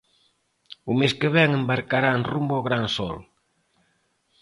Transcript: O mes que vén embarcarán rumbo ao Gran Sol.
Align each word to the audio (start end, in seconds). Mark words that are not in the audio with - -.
O 0.91 0.93
mes 0.99 1.13
que 1.19 1.29
vén 1.35 1.49
embarcarán 1.59 2.27
rumbo 2.31 2.53
ao 2.55 2.65
Gran 2.67 2.85
Sol. 2.95 3.15